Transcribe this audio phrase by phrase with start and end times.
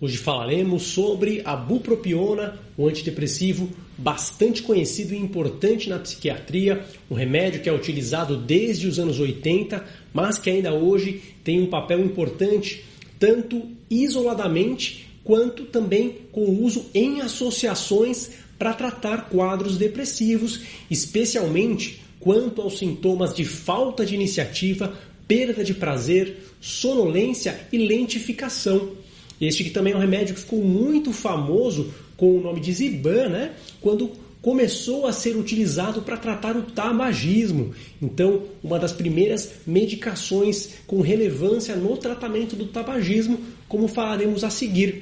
[0.00, 3.68] Hoje falaremos sobre a bupropiona, um antidepressivo
[3.98, 9.84] bastante conhecido e importante na psiquiatria, um remédio que é utilizado desde os anos 80,
[10.10, 12.82] mas que ainda hoje tem um papel importante
[13.18, 22.78] tanto isoladamente quanto também com uso em associações para tratar quadros depressivos, especialmente quanto aos
[22.78, 24.98] sintomas de falta de iniciativa,
[25.28, 28.92] perda de prazer, sonolência e lentificação.
[29.40, 33.28] Este que também é um remédio que ficou muito famoso com o nome de Ziban,
[33.28, 33.52] né?
[33.80, 37.74] Quando começou a ser utilizado para tratar o tabagismo.
[38.00, 45.00] Então, uma das primeiras medicações com relevância no tratamento do tabagismo, como falaremos a seguir.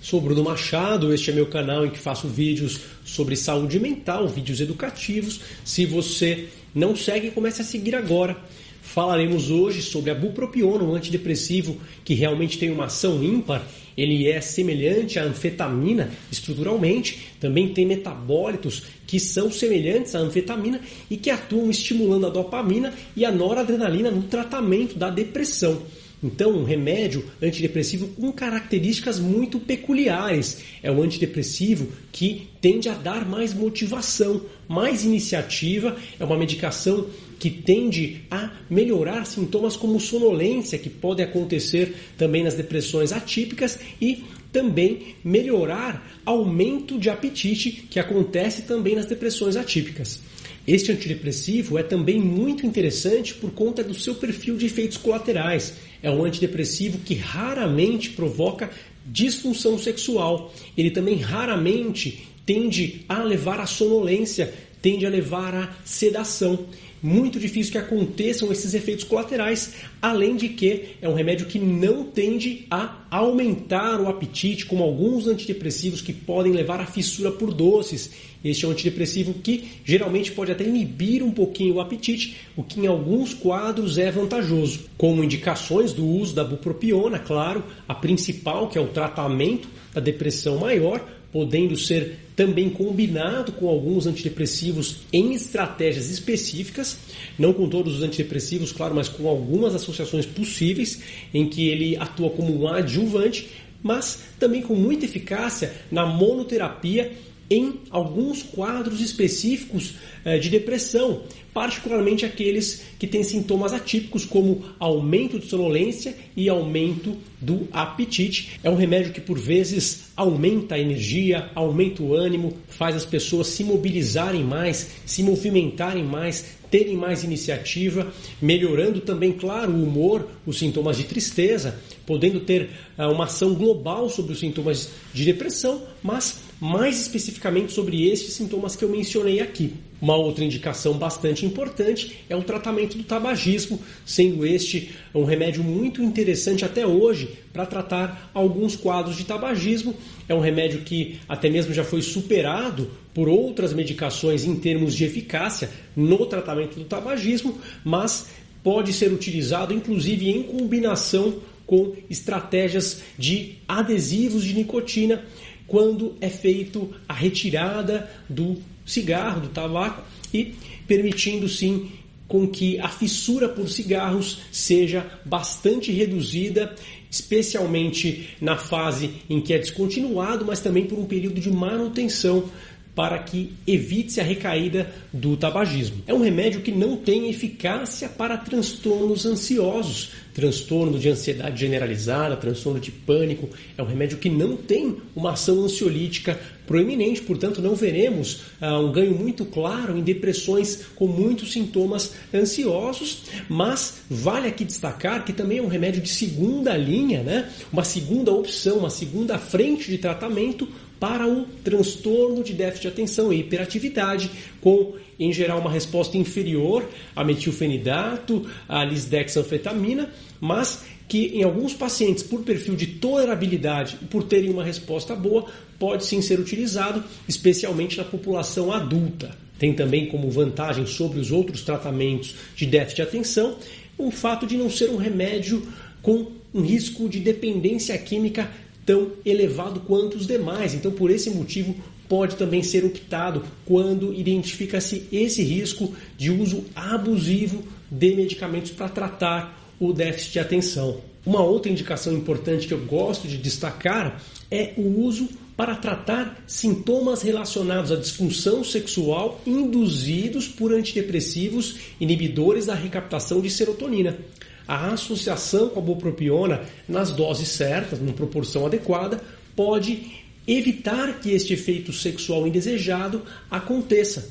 [0.00, 4.60] Sou Bruno Machado, este é meu canal em que faço vídeos sobre saúde mental, vídeos
[4.60, 5.40] educativos.
[5.64, 8.36] Se você não segue, comece a seguir agora.
[8.82, 13.64] Falaremos hoje sobre a bupropiona, um antidepressivo que realmente tem uma ação ímpar.
[13.96, 21.16] Ele é semelhante à anfetamina estruturalmente, também tem metabólitos que são semelhantes à anfetamina e
[21.16, 25.80] que atuam estimulando a dopamina e a noradrenalina no tratamento da depressão.
[26.22, 30.58] Então, um remédio antidepressivo com características muito peculiares.
[30.80, 35.96] É um antidepressivo que tende a dar mais motivação, mais iniciativa.
[36.20, 37.08] É uma medicação
[37.40, 44.22] que tende a melhorar sintomas como sonolência, que podem acontecer também nas depressões atípicas, e
[44.52, 50.20] também melhorar aumento de apetite, que acontece também nas depressões atípicas.
[50.64, 55.74] Este antidepressivo é também muito interessante por conta do seu perfil de efeitos colaterais.
[56.02, 58.70] É um antidepressivo que raramente provoca
[59.06, 60.52] disfunção sexual.
[60.76, 66.66] Ele também raramente tende a levar à sonolência, tende a levar à sedação
[67.02, 72.04] muito difícil que aconteçam esses efeitos colaterais, além de que é um remédio que não
[72.04, 78.10] tende a aumentar o apetite, como alguns antidepressivos que podem levar à fissura por doces.
[78.44, 82.80] Este é um antidepressivo que geralmente pode até inibir um pouquinho o apetite, o que
[82.80, 84.80] em alguns quadros é vantajoso.
[84.96, 90.58] Como indicações do uso da bupropiona, claro, a principal, que é o tratamento da depressão
[90.58, 96.98] maior, podendo ser também combinado com alguns antidepressivos em estratégias específicas,
[97.38, 101.00] não com todos os antidepressivos, claro, mas com algumas associações possíveis
[101.32, 103.48] em que ele atua como um adjuvante,
[103.82, 107.12] mas também com muita eficácia na monoterapia
[107.52, 115.38] em alguns quadros específicos eh, de depressão, particularmente aqueles que têm sintomas atípicos como aumento
[115.38, 118.58] de sonolência e aumento do apetite.
[118.64, 123.48] É um remédio que por vezes aumenta a energia, aumenta o ânimo, faz as pessoas
[123.48, 128.10] se mobilizarem mais, se movimentarem mais, terem mais iniciativa,
[128.40, 134.08] melhorando também, claro, o humor, os sintomas de tristeza, podendo ter uh, uma ação global
[134.08, 139.74] sobre os sintomas de depressão, mas mais especificamente sobre estes sintomas que eu mencionei aqui.
[140.02, 146.02] Uma outra indicação bastante importante é o tratamento do tabagismo, sendo este um remédio muito
[146.02, 149.94] interessante até hoje para tratar alguns quadros de tabagismo.
[150.28, 155.04] É um remédio que até mesmo já foi superado por outras medicações em termos de
[155.04, 158.26] eficácia no tratamento do tabagismo, mas
[158.60, 165.24] pode ser utilizado inclusive em combinação com estratégias de adesivos de nicotina
[165.66, 170.02] quando é feito a retirada do cigarro, do tabaco
[170.32, 170.54] e
[170.86, 171.90] permitindo sim
[172.26, 176.74] com que a fissura por cigarros seja bastante reduzida,
[177.10, 182.50] especialmente na fase em que é descontinuado, mas também por um período de manutenção
[182.94, 186.02] para que evite a recaída do tabagismo.
[186.06, 192.78] É um remédio que não tem eficácia para transtornos ansiosos, transtorno de ansiedade generalizada, transtorno
[192.78, 193.48] de pânico.
[193.78, 198.92] É um remédio que não tem uma ação ansiolítica proeminente, portanto, não veremos ah, um
[198.92, 205.58] ganho muito claro em depressões com muitos sintomas ansiosos, mas vale aqui destacar que também
[205.58, 207.50] é um remédio de segunda linha, né?
[207.72, 210.68] uma segunda opção, uma segunda frente de tratamento
[211.02, 216.88] para o transtorno de déficit de atenção e hiperatividade, com em geral uma resposta inferior
[217.16, 220.08] a metilfenidato, a lisdexanfetamina,
[220.40, 225.46] mas que em alguns pacientes, por perfil de tolerabilidade e por terem uma resposta boa,
[225.76, 229.36] pode sim ser utilizado, especialmente na população adulta.
[229.58, 233.56] Tem também como vantagem sobre os outros tratamentos de déficit de atenção
[233.98, 235.66] o fato de não ser um remédio
[236.00, 238.48] com um risco de dependência química
[238.84, 240.74] tão elevado quanto os demais.
[240.74, 241.74] Então, por esse motivo,
[242.08, 249.74] pode também ser optado quando identifica-se esse risco de uso abusivo de medicamentos para tratar
[249.80, 251.00] o déficit de atenção.
[251.24, 254.20] Uma outra indicação importante que eu gosto de destacar
[254.50, 262.74] é o uso para tratar sintomas relacionados à disfunção sexual induzidos por antidepressivos inibidores da
[262.74, 264.18] recaptação de serotonina.
[264.66, 269.20] A associação com a bupropiona nas doses certas, numa proporção adequada,
[269.54, 274.30] pode evitar que este efeito sexual indesejado aconteça.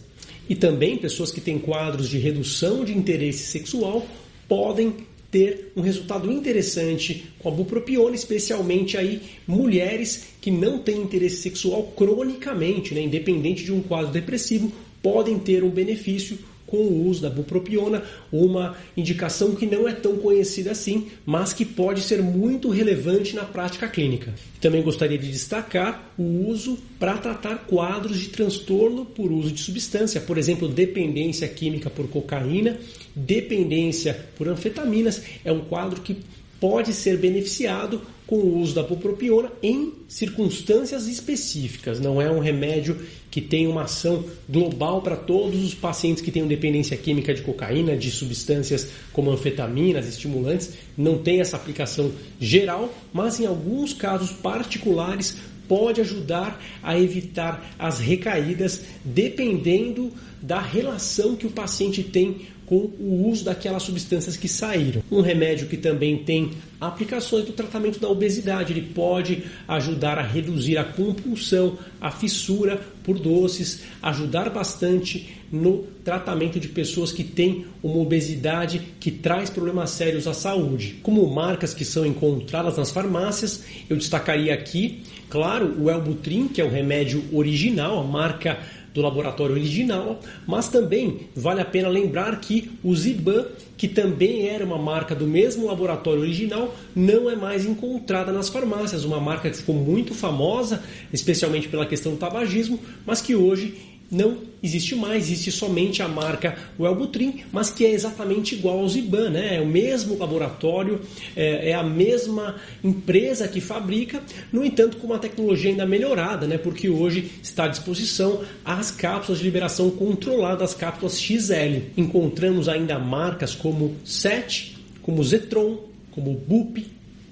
[0.50, 4.06] E também pessoas que têm quadros de redução de interesse sexual
[4.48, 4.96] podem
[5.32, 11.84] ter um resultado interessante com a bupropiona, especialmente aí mulheres que não têm interesse sexual
[11.96, 16.38] cronicamente, né, independente de um quadro depressivo, podem ter um benefício
[16.72, 18.02] com o uso da bupropiona,
[18.32, 23.44] uma indicação que não é tão conhecida assim, mas que pode ser muito relevante na
[23.44, 24.34] prática clínica.
[24.62, 30.22] Também gostaria de destacar o uso para tratar quadros de transtorno por uso de substância,
[30.22, 32.80] por exemplo, dependência química por cocaína,
[33.14, 36.16] dependência por anfetaminas, é um quadro que
[36.62, 42.00] pode ser beneficiado com o uso da bupropiona em circunstâncias específicas.
[42.00, 42.98] Não é um remédio
[43.32, 47.98] que tem uma ação global para todos os pacientes que têm dependência química de cocaína,
[47.98, 50.74] de substâncias como anfetaminas, estimulantes.
[50.96, 55.38] Não tem essa aplicação geral, mas em alguns casos particulares
[55.68, 60.12] pode ajudar a evitar as recaídas dependendo
[60.42, 65.04] da relação que o paciente tem com o uso daquelas substâncias que saíram.
[65.12, 70.78] Um remédio que também tem aplicações do tratamento da obesidade, ele pode ajudar a reduzir
[70.78, 77.98] a compulsão, a fissura por doces, ajudar bastante no tratamento de pessoas que têm uma
[77.98, 81.00] obesidade que traz problemas sérios à saúde.
[81.04, 86.64] Como marcas que são encontradas nas farmácias, eu destacaria aqui, claro, o Elbutrin, que é
[86.64, 88.60] o remédio original, a marca
[88.94, 93.46] do laboratório original, mas também vale a pena lembrar que o Ziban,
[93.78, 99.06] que também era uma marca do mesmo laboratório original, não é mais encontrada nas farmácias,
[99.06, 103.76] uma marca que ficou muito famosa, especialmente pela questão do tabagismo, mas que hoje
[104.12, 109.30] não existe mais, existe somente a marca Wellbutrin, mas que é exatamente igual ao Ziban,
[109.30, 109.56] né?
[109.56, 111.00] É o mesmo laboratório,
[111.34, 114.22] é, é, a mesma empresa que fabrica,
[114.52, 116.58] no entanto com uma tecnologia ainda melhorada, né?
[116.58, 121.80] Porque hoje está à disposição as cápsulas de liberação controlada, as cápsulas XL.
[121.96, 126.86] Encontramos ainda marcas como SET, como Zetron, como BUP,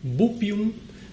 [0.06, 0.72] BUP1,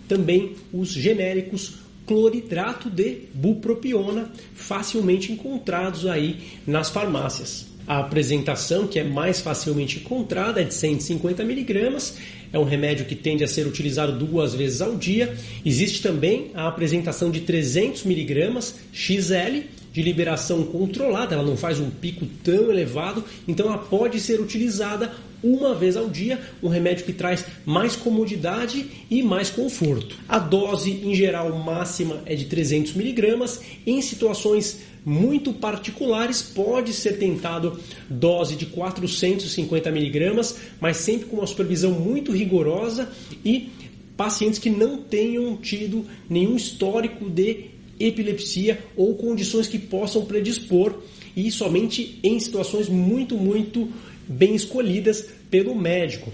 [0.08, 7.66] também os genéricos cloridrato de bupropiona, facilmente encontrados aí nas farmácias.
[7.86, 12.16] A apresentação, que é mais facilmente encontrada, é de 150 miligramas.
[12.52, 15.36] É um remédio que tende a ser utilizado duas vezes ao dia.
[15.64, 19.62] Existe também a apresentação de 300 miligramas XL
[19.96, 25.10] de liberação controlada, ela não faz um pico tão elevado, então ela pode ser utilizada
[25.42, 30.14] uma vez ao dia, um remédio que traz mais comodidade e mais conforto.
[30.28, 33.58] A dose em geral máxima é de 300 miligramas.
[33.86, 41.46] Em situações muito particulares pode ser tentado dose de 450 miligramas, mas sempre com uma
[41.46, 43.08] supervisão muito rigorosa
[43.42, 43.70] e
[44.14, 50.94] pacientes que não tenham tido nenhum histórico de epilepsia ou condições que possam predispor
[51.36, 53.88] e somente em situações muito, muito
[54.26, 56.32] bem escolhidas pelo médico.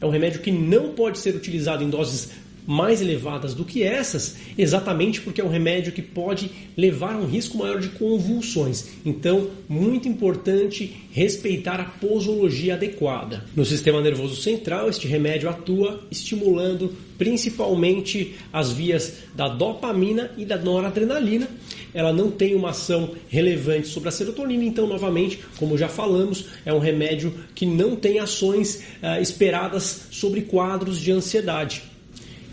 [0.00, 2.30] É um remédio que não pode ser utilizado em doses
[2.66, 7.26] mais elevadas do que essas, exatamente porque é um remédio que pode levar a um
[7.26, 8.86] risco maior de convulsões.
[9.04, 13.44] Então, muito importante respeitar a posologia adequada.
[13.54, 20.56] No sistema nervoso central, este remédio atua estimulando principalmente as vias da dopamina e da
[20.56, 21.48] noradrenalina.
[21.92, 26.72] Ela não tem uma ação relevante sobre a serotonina, então, novamente, como já falamos, é
[26.72, 31.93] um remédio que não tem ações uh, esperadas sobre quadros de ansiedade.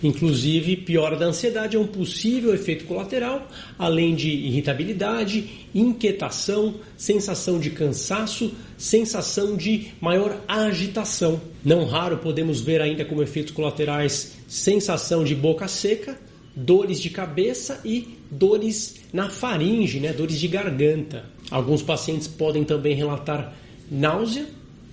[0.03, 7.69] Inclusive, piora da ansiedade é um possível efeito colateral, além de irritabilidade, inquietação, sensação de
[7.69, 11.39] cansaço, sensação de maior agitação.
[11.63, 16.17] Não raro podemos ver ainda como efeitos colaterais sensação de boca seca,
[16.55, 21.25] dores de cabeça e dores na faringe, né, dores de garganta.
[21.49, 23.53] Alguns pacientes podem também relatar
[23.89, 24.47] náusea,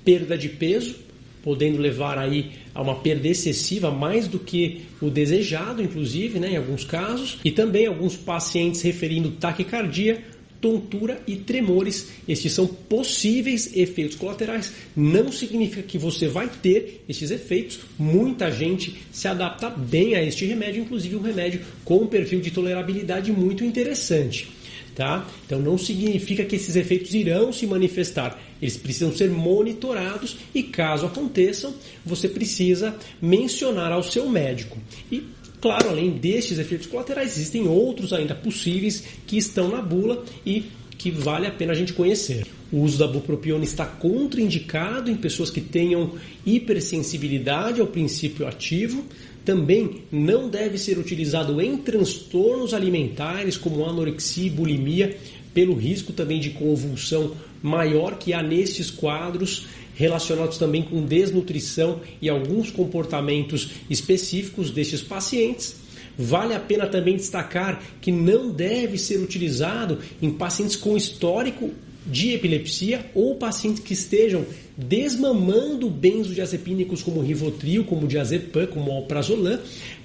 [0.05, 0.97] perda de peso,
[1.43, 6.57] podendo levar aí a uma perda excessiva, mais do que o desejado, inclusive, né, em
[6.57, 10.23] alguns casos, e também alguns pacientes referindo taquicardia,
[10.61, 12.09] tontura e tremores.
[12.27, 14.73] Estes são possíveis efeitos colaterais.
[14.97, 17.81] Não significa que você vai ter estes efeitos.
[17.99, 22.51] Muita gente se adapta bem a este remédio, inclusive um remédio com um perfil de
[22.51, 24.58] tolerabilidade muito interessante.
[24.99, 25.25] Tá?
[25.47, 28.37] Então não significa que esses efeitos irão se manifestar.
[28.61, 31.73] eles precisam ser monitorados e, caso aconteçam,
[32.05, 34.77] você precisa mencionar ao seu médico.
[35.13, 35.23] E
[35.61, 40.65] Claro, além destes efeitos colaterais, existem outros ainda possíveis que estão na bula e
[40.97, 42.47] que vale a pena a gente conhecer.
[42.71, 46.13] O uso da bupropiona está contraindicado em pessoas que tenham
[46.45, 49.05] hipersensibilidade ao princípio ativo.
[49.45, 55.17] Também não deve ser utilizado em transtornos alimentares como anorexia e bulimia,
[55.55, 62.29] pelo risco também de convulsão maior que há nestes quadros relacionados também com desnutrição e
[62.29, 65.75] alguns comportamentos específicos destes pacientes.
[66.17, 71.73] Vale a pena também destacar que não deve ser utilizado em pacientes com histórico
[72.09, 74.45] de epilepsia ou pacientes que estejam
[74.77, 79.59] desmamando benzodiazepínicos como Rivotril, como Diazepam, como Alprazolam,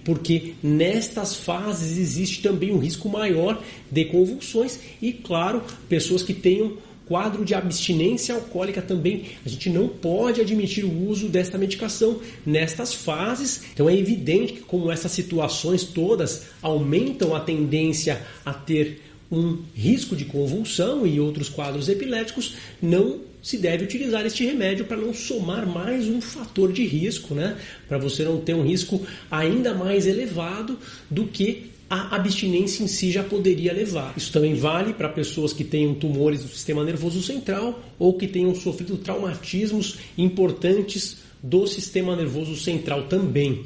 [0.04, 6.78] porque nestas fases existe também um risco maior de convulsões e, claro, pessoas que tenham
[7.06, 9.26] quadro de abstinência alcoólica também.
[9.46, 13.62] A gente não pode admitir o uso desta medicação nestas fases.
[13.74, 19.02] Então é evidente que, como essas situações todas aumentam a tendência a ter
[19.34, 24.98] um risco de convulsão e outros quadros epiléticos, não se deve utilizar este remédio para
[24.98, 27.58] não somar mais um fator de risco, né?
[27.90, 33.12] Para você não ter um risco ainda mais elevado do que a abstinência em si
[33.12, 34.14] já poderia levar.
[34.16, 38.56] Isso também vale para pessoas que tenham tumores do sistema nervoso central ou que tenham
[38.56, 43.66] sofrido traumatismos importantes do sistema nervoso central também.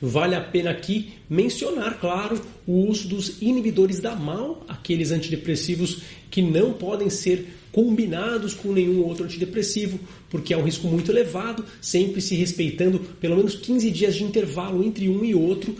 [0.00, 6.42] Vale a pena aqui mencionar, claro, o uso dos inibidores da MAL, aqueles antidepressivos que
[6.42, 9.98] não podem ser combinados com nenhum outro antidepressivo,
[10.28, 14.84] porque é um risco muito elevado, sempre se respeitando pelo menos 15 dias de intervalo
[14.84, 15.76] entre um e outro,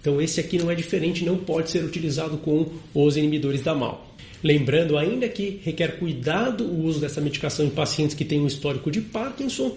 [0.00, 4.10] então esse aqui não é diferente, não pode ser utilizado com os inibidores da MAL.
[4.42, 8.90] Lembrando ainda que requer cuidado o uso dessa medicação em pacientes que têm um histórico
[8.90, 9.76] de Parkinson,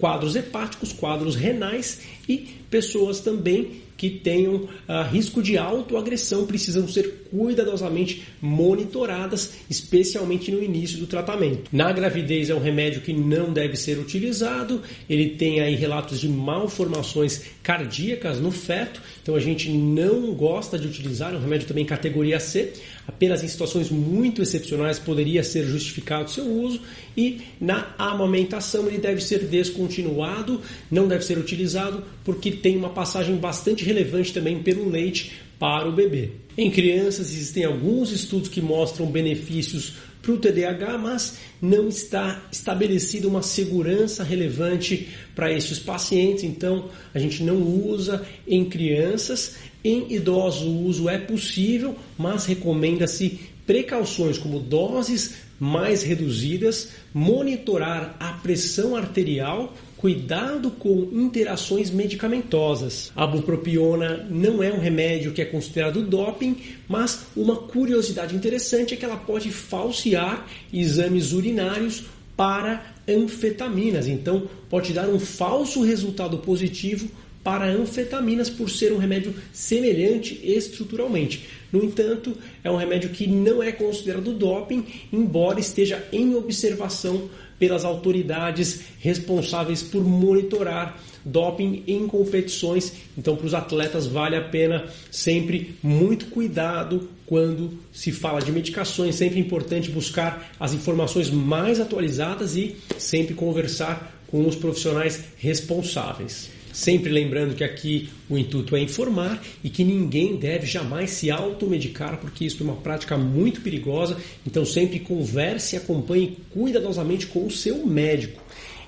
[0.00, 2.38] quadros hepáticos, quadros renais e
[2.70, 4.68] pessoas também que tenham uh,
[5.12, 11.68] risco de autoagressão precisam ser cuidadosamente monitoradas, especialmente no início do tratamento.
[11.70, 16.30] Na gravidez é um remédio que não deve ser utilizado, ele tem aí relatos de
[16.30, 21.84] malformações cardíacas no feto, então a gente não gosta de utilizar, é um remédio também
[21.84, 22.72] categoria C,
[23.06, 26.80] apenas em situações muito excepcionais poderia ser justificado seu uso
[27.14, 33.36] e na amamentação ele deve ser descontinuado, não deve ser utilizado porque tem uma passagem
[33.36, 36.30] bastante relevante também pelo leite para o bebê.
[36.56, 43.26] Em crianças existem alguns estudos que mostram benefícios para o TDAH, mas não está estabelecida
[43.26, 49.56] uma segurança relevante para estes pacientes, então a gente não usa em crianças.
[49.82, 58.32] Em idosos o uso é possível, mas recomenda-se precauções como doses mais reduzidas, monitorar a
[58.32, 63.12] pressão arterial cuidado com interações medicamentosas.
[63.14, 66.56] A bupropiona não é um remédio que é considerado doping,
[66.88, 72.04] mas uma curiosidade interessante é que ela pode falsear exames urinários
[72.34, 74.08] para anfetaminas.
[74.08, 77.06] Então, pode dar um falso resultado positivo
[77.50, 81.48] para anfetaminas por ser um remédio semelhante estruturalmente.
[81.72, 87.28] No entanto, é um remédio que não é considerado doping, embora esteja em observação
[87.58, 92.92] pelas autoridades responsáveis por monitorar doping em competições.
[93.18, 99.16] Então, para os atletas, vale a pena sempre muito cuidado quando se fala de medicações.
[99.16, 106.59] Sempre importante buscar as informações mais atualizadas e sempre conversar com os profissionais responsáveis.
[106.72, 112.18] Sempre lembrando que aqui o intuito é informar e que ninguém deve jamais se automedicar,
[112.18, 114.16] porque isso é uma prática muito perigosa.
[114.46, 118.40] Então, sempre converse e acompanhe cuidadosamente com o seu médico.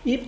[0.06, 0.20] E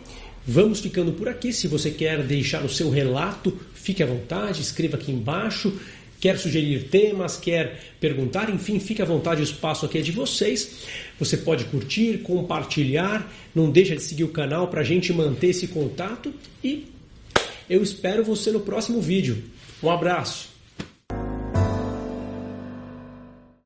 [0.47, 1.53] vamos ficando por aqui.
[1.53, 5.73] Se você quer deixar o seu relato, fique à vontade, escreva aqui embaixo.
[6.21, 10.87] Quer sugerir temas, quer perguntar, enfim, fique à vontade, o espaço aqui é de vocês.
[11.19, 15.67] Você pode curtir, compartilhar, não deixa de seguir o canal para a gente manter esse
[15.67, 16.33] contato
[16.63, 16.94] e
[17.69, 19.43] eu espero você no próximo vídeo.
[19.83, 20.54] Um abraço!